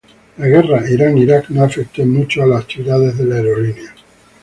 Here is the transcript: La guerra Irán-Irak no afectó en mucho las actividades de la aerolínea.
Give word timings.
La 0.37 0.47
guerra 0.47 0.89
Irán-Irak 0.89 1.49
no 1.51 1.63
afectó 1.63 2.01
en 2.01 2.09
mucho 2.09 2.43
las 2.43 2.61
actividades 2.63 3.19
de 3.19 3.25
la 3.25 3.35
aerolínea. 3.35 3.93